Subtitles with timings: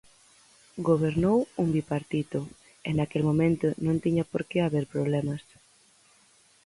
[0.89, 2.39] Gobernou un bipartito,
[2.87, 5.43] e naquel momento non tiña por que haber problemas.